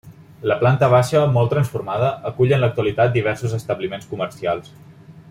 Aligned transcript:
La 0.51 0.55
planta 0.61 0.87
baixa, 0.93 1.19
molt 1.35 1.51
transformada, 1.55 2.09
acull 2.31 2.57
en 2.57 2.63
l'actualitat 2.65 3.15
diversos 3.19 3.57
establiments 3.63 4.13
comercials. 4.15 4.73